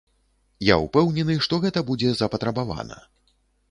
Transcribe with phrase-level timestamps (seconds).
[0.69, 3.03] Я ўпэўнены, што гэта будзе запатрабавана.